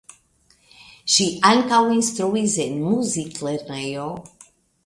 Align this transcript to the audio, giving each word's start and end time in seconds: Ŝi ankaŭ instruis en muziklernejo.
Ŝi 1.15 1.27
ankaŭ 1.51 1.83
instruis 1.97 2.57
en 2.65 2.83
muziklernejo. 2.89 4.09